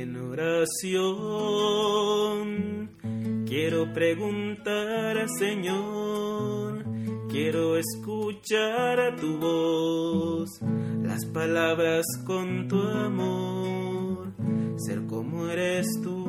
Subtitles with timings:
[0.00, 0.78] En oración
[3.48, 6.84] quiero preguntar al Señor,
[7.28, 10.60] quiero escuchar a tu voz,
[11.02, 14.28] las palabras con tu amor,
[14.76, 16.28] ser como eres tú.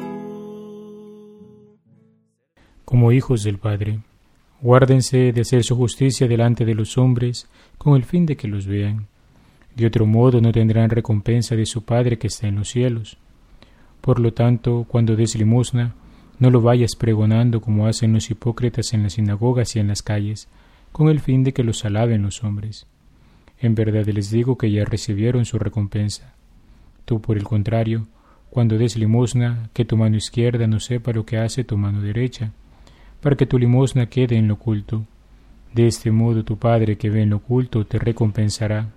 [2.86, 4.00] Como hijos del Padre,
[4.62, 7.48] guárdense de hacer su justicia delante de los hombres
[7.78, 9.06] con el fin de que los vean.
[9.76, 13.20] De otro modo no tendrán recompensa de su Padre que está en los cielos.
[14.02, 15.96] Por lo tanto, cuando des limosna,
[16.40, 20.48] no lo vayas pregonando como hacen los hipócritas en las sinagogas y en las calles,
[20.92, 22.88] con el fin de que los alaben los hombres.
[23.60, 26.34] En verdad les digo que ya recibieron su recompensa.
[27.04, 28.08] Tú, por el contrario,
[28.50, 32.52] cuando des limosna, que tu mano izquierda no sepa lo que hace tu mano derecha,
[33.22, 35.04] para que tu limosna quede en lo oculto.
[35.74, 38.90] De este modo tu Padre que ve en lo oculto te recompensará.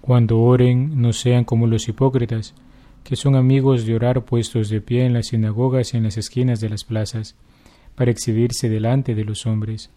[0.00, 2.54] Cuando oren, no sean como los hipócritas,
[3.04, 6.60] que son amigos de orar puestos de pie en las sinagogas y en las esquinas
[6.60, 7.34] de las plazas,
[7.94, 9.90] para exhibirse delante de los hombres.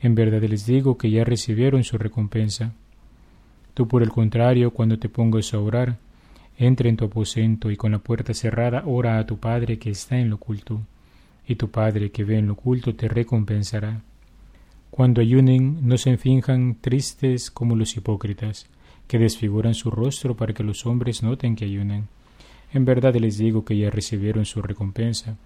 [0.00, 2.72] En verdad les digo que ya recibieron su recompensa.
[3.74, 5.96] Tú, por el contrario, cuando te pongas a orar,
[6.58, 10.18] entra en tu aposento y con la puerta cerrada ora a tu Padre que está
[10.18, 10.80] en lo oculto,
[11.46, 14.02] y tu Padre que ve en lo oculto te recompensará.
[14.90, 18.66] Cuando ayunen, no se finjan tristes como los hipócritas,
[19.06, 22.08] que desfiguran su rostro para que los hombres noten que ayunan.
[22.72, 25.36] En verdad les digo que ya recibieron su recompensa.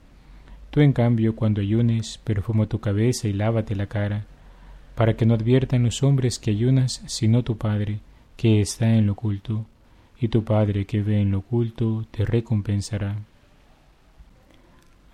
[0.71, 4.27] Tú, en cambio, cuando ayunes, perfuma tu cabeza y lávate la cara,
[4.95, 8.01] para que no adviertan los hombres que ayunas, sino tu Padre,
[8.37, 9.67] que está en lo oculto,
[10.21, 13.17] y tu Padre que ve en lo oculto te recompensará.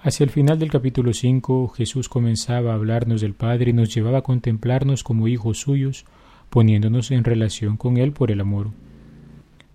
[0.03, 4.19] Hacia el final del capítulo 5, Jesús comenzaba a hablarnos del Padre y nos llevaba
[4.19, 6.07] a contemplarnos como hijos suyos,
[6.49, 8.71] poniéndonos en relación con Él por el amor.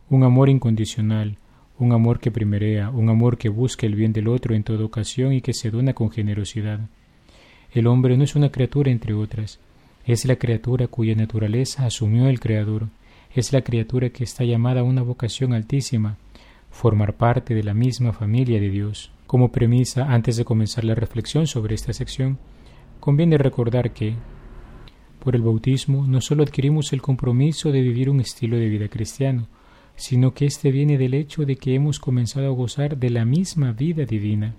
[0.10, 1.38] Un amor incondicional,
[1.78, 5.34] un amor que primerea, un amor que busca el bien del otro en toda ocasión
[5.34, 6.80] y que se dona con generosidad.
[7.72, 9.60] El hombre no es una criatura entre otras,
[10.06, 12.88] es la criatura cuya naturaleza asumió el Creador,
[13.34, 16.18] es la criatura que está llamada a una vocación altísima,
[16.72, 19.12] formar parte de la misma familia de Dios.
[19.28, 22.38] Como premisa, antes de comenzar la reflexión sobre esta sección,
[23.00, 24.14] conviene recordar que,
[25.20, 29.48] por el bautismo, no solo adquirimos el compromiso de vivir un estilo de vida cristiano,
[29.96, 33.72] sino que éste viene del hecho de que hemos comenzado a gozar de la misma
[33.72, 34.56] vida divina.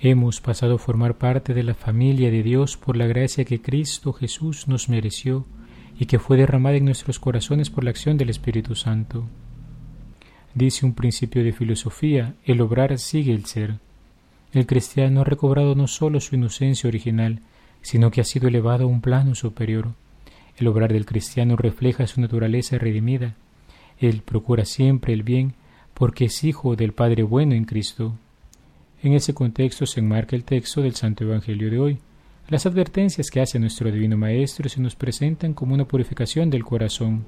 [0.00, 4.12] Hemos pasado a formar parte de la familia de Dios por la gracia que Cristo
[4.12, 5.46] Jesús nos mereció
[5.98, 9.28] y que fue derramada en nuestros corazones por la acción del Espíritu Santo.
[10.54, 13.78] Dice un principio de filosofía, el obrar sigue el ser.
[14.52, 17.40] El cristiano ha recobrado no solo su inocencia original,
[17.80, 19.94] sino que ha sido elevado a un plano superior.
[20.56, 23.34] El obrar del cristiano refleja su naturaleza redimida,
[24.08, 25.54] él procura siempre el bien
[25.94, 28.14] porque es hijo del Padre bueno en Cristo.
[29.02, 31.98] En ese contexto se enmarca el texto del Santo Evangelio de hoy.
[32.48, 37.24] Las advertencias que hace nuestro Divino Maestro se nos presentan como una purificación del corazón.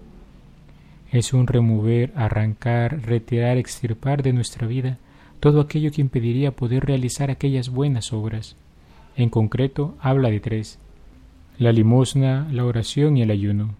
[1.12, 4.98] Es un remover, arrancar, retirar, extirpar de nuestra vida
[5.40, 8.56] todo aquello que impediría poder realizar aquellas buenas obras.
[9.16, 10.78] En concreto, habla de tres
[11.58, 13.74] la limosna, la oración y el ayuno.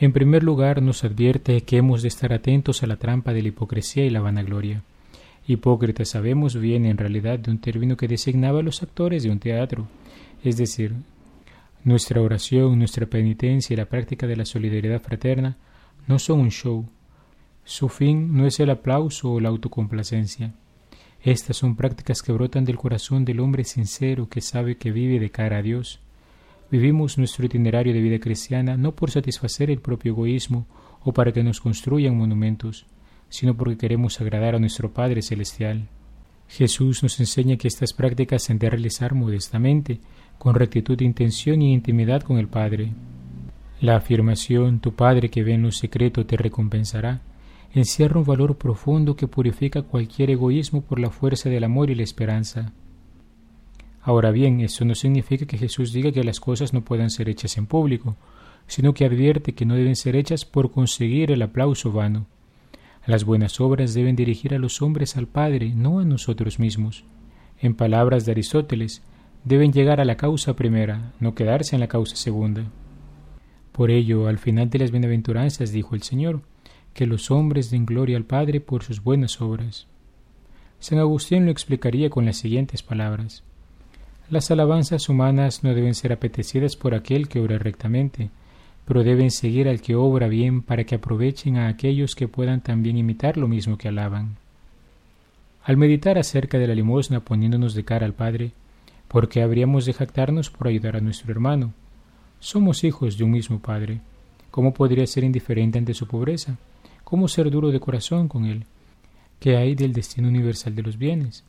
[0.00, 3.48] En primer lugar, nos advierte que hemos de estar atentos a la trampa de la
[3.48, 4.84] hipocresía y la vanagloria.
[5.48, 9.40] Hipócrita, sabemos, viene en realidad de un término que designaba a los actores de un
[9.40, 9.88] teatro,
[10.44, 10.94] es decir,
[11.82, 15.56] nuestra oración, nuestra penitencia y la práctica de la solidaridad fraterna
[16.06, 16.88] no son un show.
[17.64, 20.54] Su fin no es el aplauso o la autocomplacencia.
[21.24, 25.30] Estas son prácticas que brotan del corazón del hombre sincero que sabe que vive de
[25.30, 25.98] cara a Dios
[26.70, 30.66] Vivimos nuestro itinerario de vida cristiana no por satisfacer el propio egoísmo
[31.02, 32.86] o para que nos construyan monumentos,
[33.28, 35.88] sino porque queremos agradar a nuestro Padre Celestial.
[36.48, 40.00] Jesús nos enseña que estas prácticas se han de realizar modestamente,
[40.38, 42.92] con rectitud de intención y intimidad con el Padre.
[43.80, 47.22] La afirmación Tu Padre que ve en lo secreto te recompensará
[47.74, 52.02] encierra un valor profundo que purifica cualquier egoísmo por la fuerza del amor y la
[52.02, 52.72] esperanza.
[54.08, 57.58] Ahora bien, eso no significa que Jesús diga que las cosas no puedan ser hechas
[57.58, 58.16] en público,
[58.66, 62.24] sino que advierte que no deben ser hechas por conseguir el aplauso vano.
[63.04, 67.04] Las buenas obras deben dirigir a los hombres al Padre, no a nosotros mismos.
[67.60, 69.02] En palabras de Aristóteles,
[69.44, 72.64] deben llegar a la causa primera, no quedarse en la causa segunda.
[73.72, 76.40] Por ello, al final de las bienaventuranzas dijo el Señor,
[76.94, 79.86] que los hombres den gloria al Padre por sus buenas obras.
[80.78, 83.44] San Agustín lo explicaría con las siguientes palabras.
[84.30, 88.28] Las alabanzas humanas no deben ser apetecidas por aquel que obra rectamente,
[88.84, 92.98] pero deben seguir al que obra bien para que aprovechen a aquellos que puedan también
[92.98, 94.36] imitar lo mismo que alaban.
[95.64, 98.52] Al meditar acerca de la limosna poniéndonos de cara al Padre,
[99.08, 101.72] ¿por qué habríamos de jactarnos por ayudar a nuestro hermano?
[102.38, 104.00] Somos hijos de un mismo Padre.
[104.50, 106.58] ¿Cómo podría ser indiferente ante su pobreza?
[107.02, 108.64] ¿Cómo ser duro de corazón con él?
[109.40, 111.44] ¿Qué hay del destino universal de los bienes?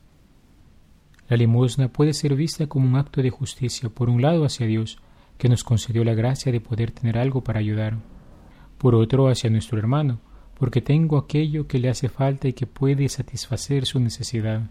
[1.30, 4.98] La limosna puede ser vista como un acto de justicia, por un lado hacia Dios,
[5.38, 7.98] que nos concedió la gracia de poder tener algo para ayudar,
[8.80, 10.20] por otro hacia nuestro hermano,
[10.58, 14.64] porque tengo aquello que le hace falta y que puede satisfacer su necesidad.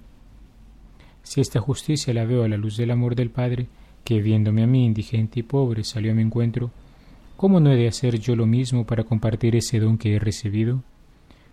[1.22, 3.68] Si esta justicia la veo a la luz del amor del Padre,
[4.02, 6.72] que viéndome a mí indigente y pobre salió a mi encuentro,
[7.36, 10.82] ¿cómo no he de hacer yo lo mismo para compartir ese don que he recibido?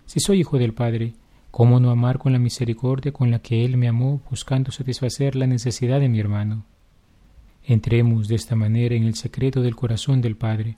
[0.08, 1.14] Si soy hijo del Padre,
[1.56, 5.48] ¿cómo no amar con la misericordia con la que Él me amó buscando satisfacer la
[5.48, 6.66] necesidad de mi hermano?
[7.64, 10.76] Entremos de esta manera en el secreto del corazón del Padre,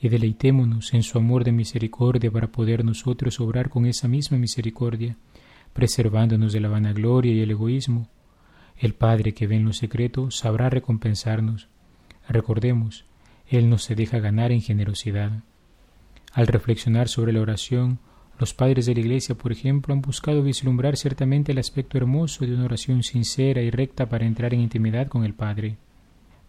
[0.00, 5.16] y deleitémonos en su amor de misericordia para poder nosotros obrar con esa misma misericordia,
[5.72, 8.08] preservándonos de la vanagloria y el egoísmo.
[8.76, 11.68] El Padre que ve en lo secreto sabrá recompensarnos.
[12.28, 13.04] Recordemos,
[13.46, 15.44] Él no se deja ganar en generosidad.
[16.32, 18.00] Al reflexionar sobre la oración,
[18.38, 22.54] los padres de la Iglesia, por ejemplo, han buscado vislumbrar ciertamente el aspecto hermoso de
[22.54, 25.76] una oración sincera y recta para entrar en intimidad con el Padre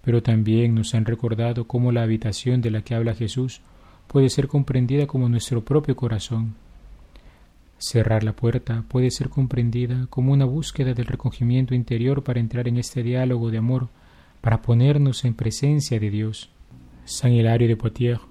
[0.08, 3.60] pero también nos han recordado cómo la habitación de la que habla Jesús
[4.08, 6.56] puede ser comprendida como nuestro propio corazón.
[7.78, 12.78] Cerrar la puerta puede ser comprendida como una búsqueda del recogimiento interior para entrar en
[12.78, 13.90] este diálogo de amor,
[14.40, 16.52] para ponernos en presencia de Dios.
[17.04, 18.22] San Hilario de Poitiers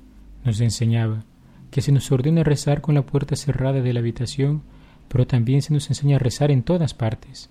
[0.46, 1.24] nos enseñaba
[1.70, 4.62] que se nos ordena rezar con la puerta cerrada de la habitación,
[5.08, 7.50] pero también se nos enseña a rezar en todas partes.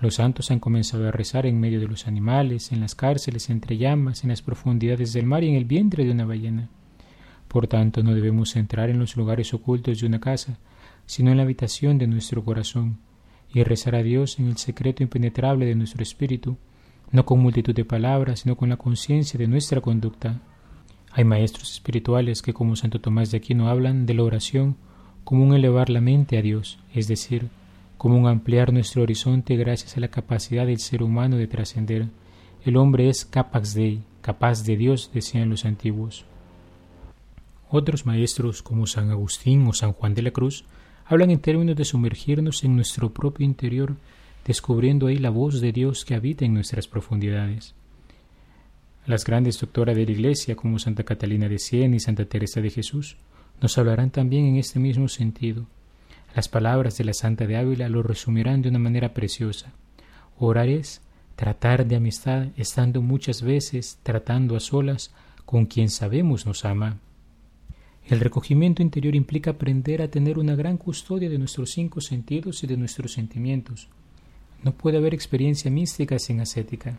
[0.00, 3.78] Los santos han comenzado a rezar en medio de los animales, en las cárceles, entre
[3.78, 6.68] llamas, en las profundidades del mar y en el vientre de una ballena.
[7.48, 10.58] Por tanto, no debemos entrar en los lugares ocultos de una casa,
[11.06, 12.98] sino en la habitación de nuestro corazón,
[13.54, 16.58] y rezar a Dios en el secreto impenetrable de nuestro espíritu,
[17.12, 20.40] no con multitud de palabras, sino con la conciencia de nuestra conducta.
[21.16, 24.76] Hay maestros espirituales que, como Santo Tomás de Aquino, hablan de la oración
[25.24, 27.48] como un elevar la mente a Dios, es decir,
[27.96, 32.08] como un ampliar nuestro horizonte gracias a la capacidad del ser humano de trascender.
[32.66, 36.26] El hombre es capax de, capaz de Dios, decían los antiguos.
[37.70, 40.66] Otros maestros, como San Agustín o San Juan de la Cruz,
[41.06, 43.96] hablan en términos de sumergirnos en nuestro propio interior,
[44.44, 47.74] descubriendo ahí la voz de Dios que habita en nuestras profundidades.
[49.06, 52.70] Las grandes doctoras de la Iglesia, como Santa Catalina de Siena y Santa Teresa de
[52.70, 53.16] Jesús,
[53.60, 55.66] nos hablarán también en este mismo sentido,
[56.36, 59.72] las palabras de la Santa de Ávila lo resumirán de una manera preciosa.
[60.38, 61.00] Orar es
[61.34, 65.14] tratar de amistad estando muchas veces tratando a solas
[65.46, 66.98] con quien sabemos nos ama.
[68.06, 72.66] El recogimiento interior implica aprender a tener una gran custodia de nuestros cinco sentidos y
[72.66, 73.88] de nuestros sentimientos.
[74.62, 76.98] No puede haber experiencia mística sin ascética.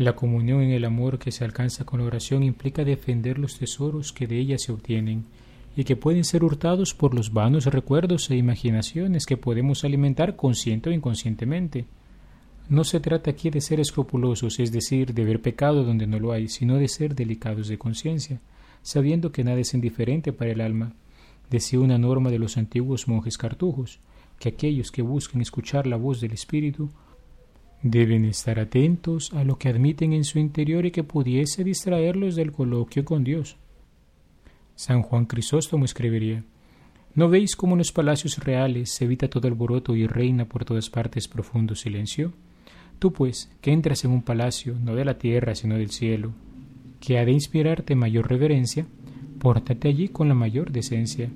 [0.00, 4.14] La comunión en el amor que se alcanza con la oración implica defender los tesoros
[4.14, 5.26] que de ella se obtienen
[5.76, 10.88] y que pueden ser hurtados por los vanos recuerdos e imaginaciones que podemos alimentar consciente
[10.88, 11.84] o inconscientemente.
[12.70, 16.32] No se trata aquí de ser escrupulosos, es decir, de ver pecado donde no lo
[16.32, 18.40] hay, sino de ser delicados de conciencia,
[18.80, 20.94] sabiendo que nada es indiferente para el alma.
[21.50, 24.00] Decía una norma de los antiguos monjes cartujos,
[24.38, 26.88] que aquellos que buscan escuchar la voz del Espíritu
[27.82, 32.52] deben estar atentos a lo que admiten en su interior y que pudiese distraerlos del
[32.52, 33.56] coloquio con Dios.
[34.74, 36.44] San Juan Crisóstomo escribiría
[37.14, 40.90] ¿No veis cómo en los palacios reales se evita todo alboroto y reina por todas
[40.90, 42.32] partes profundo silencio?
[43.00, 46.32] Tú, pues, que entras en un palacio, no de la tierra, sino del cielo,
[47.00, 48.86] que ha de inspirarte mayor reverencia,
[49.40, 51.30] pórtate allí con la mayor decencia.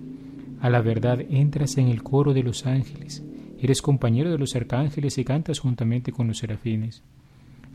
[0.60, 3.24] A la verdad entras en el coro de los ángeles,
[3.66, 7.02] eres compañero de los arcángeles y cantas juntamente con los serafines.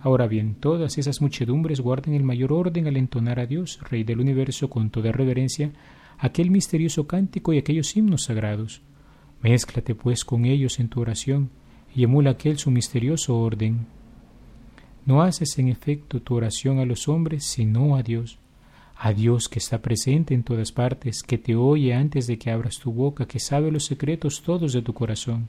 [0.02, 4.22] Ahora bien, todas esas muchedumbres guardan el mayor orden al entonar a Dios, Rey del
[4.22, 5.72] universo, con toda reverencia,
[6.18, 8.82] aquel misterioso cántico y aquellos himnos sagrados.
[9.42, 11.50] Mézclate pues con ellos en tu oración
[11.94, 13.88] y emula aquel su misterioso orden.
[15.06, 18.38] No haces en efecto tu oración a los hombres, sino a Dios,
[18.96, 22.80] a Dios que está presente en todas partes, que te oye antes de que abras
[22.80, 25.48] tu boca, que sabe los secretos todos de tu corazón.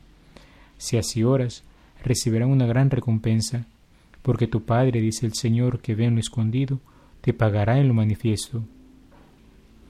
[0.81, 1.63] Si así oras,
[2.03, 3.67] recibirán una gran recompensa
[4.23, 6.81] porque tu Padre, dice el Señor, que ve en lo escondido,
[7.21, 8.63] te pagará en lo manifiesto.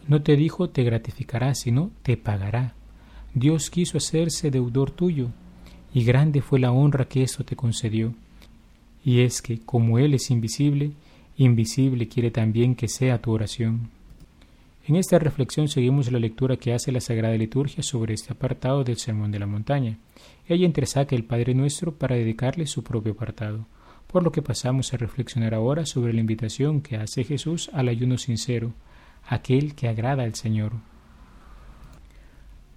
[0.08, 2.74] No te dijo te gratificará, sino te pagará.
[3.34, 5.28] Dios quiso hacerse deudor tuyo,
[5.94, 8.12] y grande fue la honra que esto te concedió.
[9.04, 10.90] Y es que, como Él es invisible,
[11.36, 13.90] invisible quiere también que sea tu oración.
[14.90, 18.96] En esta reflexión seguimos la lectura que hace la Sagrada Liturgia sobre este apartado del
[18.96, 19.98] Sermón de la Montaña.
[20.48, 23.66] Ella entresaca el Padre Nuestro para dedicarle su propio apartado,
[24.08, 28.18] por lo que pasamos a reflexionar ahora sobre la invitación que hace Jesús al ayuno
[28.18, 28.72] sincero,
[29.28, 30.72] aquel que agrada al Señor.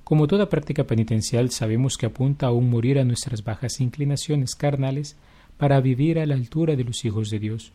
[0.03, 5.17] Como toda práctica penitencial sabemos que apunta a un morir a nuestras bajas inclinaciones carnales
[5.58, 7.74] para vivir a la altura de los hijos de Dios.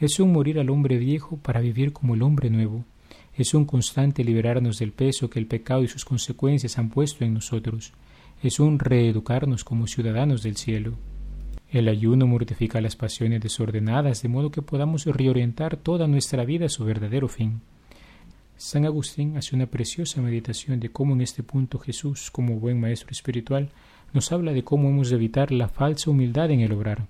[0.00, 2.84] Es un morir al hombre viejo para vivir como el hombre nuevo.
[3.38, 7.34] Es un constante liberarnos del peso que el pecado y sus consecuencias han puesto en
[7.34, 7.92] nosotros.
[8.42, 10.94] Es un reeducarnos como ciudadanos del cielo.
[11.70, 16.68] El ayuno mortifica las pasiones desordenadas de modo que podamos reorientar toda nuestra vida a
[16.68, 17.60] su verdadero fin.
[18.56, 23.12] San Agustín hace una preciosa meditación de cómo en este punto Jesús, como buen maestro
[23.12, 23.68] espiritual,
[24.12, 27.06] nos habla de cómo hemos de evitar la falsa humildad en el obrar.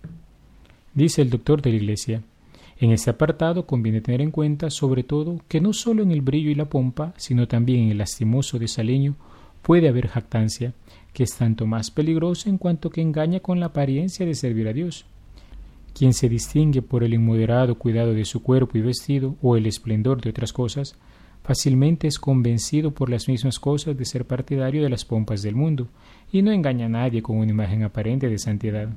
[0.92, 2.22] Dice el doctor de la Iglesia,
[2.80, 6.50] en este apartado conviene tener en cuenta, sobre todo, que no solo en el brillo
[6.50, 9.16] y la pompa, sino también en el lastimoso desaleño,
[9.62, 10.74] puede haber jactancia,
[11.12, 14.72] que es tanto más peligrosa en cuanto que engaña con la apariencia de servir a
[14.72, 15.06] Dios.
[15.92, 20.20] Quien se distingue por el inmoderado cuidado de su cuerpo y vestido o el esplendor
[20.20, 20.94] de otras cosas,
[21.42, 25.88] fácilmente es convencido por las mismas cosas de ser partidario de las pompas del mundo,
[26.30, 28.90] y no engaña a nadie con una imagen aparente de santidad.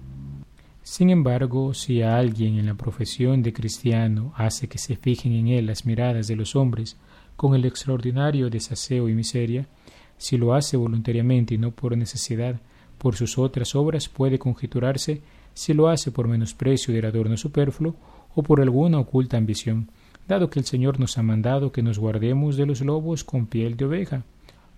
[0.83, 5.47] Sin embargo, si a alguien en la profesión de cristiano hace que se fijen en
[5.47, 6.97] él las miradas de los hombres
[7.35, 9.67] con el extraordinario desaseo y miseria,
[10.17, 12.59] si lo hace voluntariamente y no por necesidad,
[12.97, 15.21] por sus otras obras puede conjeturarse
[15.53, 17.95] si lo hace por menosprecio del adorno superfluo
[18.35, 19.89] o por alguna oculta ambición,
[20.27, 23.77] dado que el Señor nos ha mandado que nos guardemos de los lobos con piel
[23.77, 24.23] de oveja.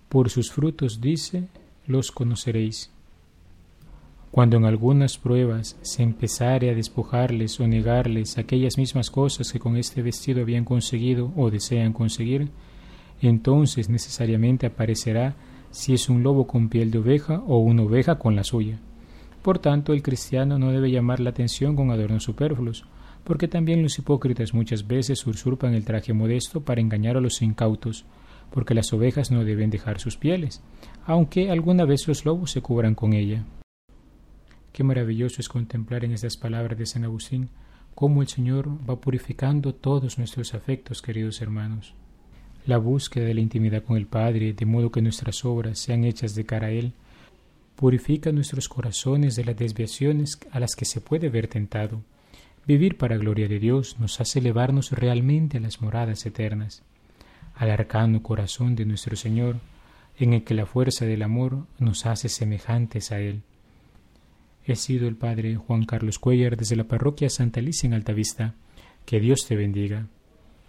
[0.08, 1.48] Por sus frutos, dice,
[1.86, 2.93] los conoceréis.
[4.34, 9.76] Cuando en algunas pruebas se empezare a despojarles o negarles aquellas mismas cosas que con
[9.76, 12.48] este vestido habían conseguido o desean conseguir,
[13.22, 15.36] entonces necesariamente aparecerá
[15.70, 18.80] si es un lobo con piel de oveja o una oveja con la suya.
[19.40, 22.86] Por tanto, el cristiano no debe llamar la atención con adornos superfluos,
[23.22, 28.04] porque también los hipócritas muchas veces usurpan el traje modesto para engañar a los incautos,
[28.50, 30.60] porque las ovejas no deben dejar sus pieles,
[31.06, 33.44] aunque alguna vez los lobos se cubran con ella.
[34.74, 37.48] Qué maravilloso es contemplar en estas palabras de San Agustín
[37.94, 41.94] cómo el Señor va purificando todos nuestros afectos, queridos hermanos.
[42.66, 46.34] La búsqueda de la intimidad con el Padre, de modo que nuestras obras sean hechas
[46.34, 46.92] de cara a Él,
[47.76, 52.02] purifica nuestros corazones de las desviaciones a las que se puede ver tentado
[52.66, 56.82] Vivir para gloria de Dios nos hace elevarnos realmente a las moradas eternas,
[57.54, 59.60] al arcano corazón de nuestro Señor,
[60.18, 63.42] en el que la fuerza del amor nos hace semejantes a Él.
[64.66, 68.54] He sido el Padre Juan Carlos Cuellar desde la parroquia Santa Alicia en Altavista.
[69.04, 70.06] Que Dios te bendiga.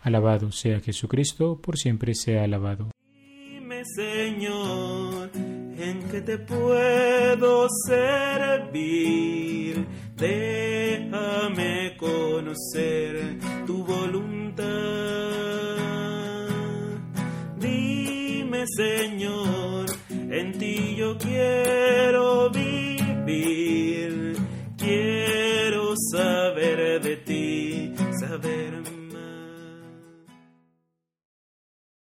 [0.02, 2.92] Alabado sea Jesucristo, por siempre sea alabado.
[3.14, 9.36] Dime, Señor, en que te puedo servir
[10.18, 14.66] déjame conocer tu voluntad.
[17.60, 23.55] Dime, Señor, en ti yo quiero vivir,
[26.16, 26.55] quiero